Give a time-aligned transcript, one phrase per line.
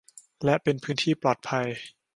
[0.43, 1.67] และเป็นพื้นที่ปลอดภัย